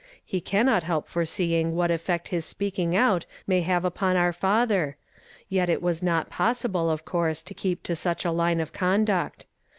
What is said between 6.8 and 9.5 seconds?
of course, to keep to such a line of conduct.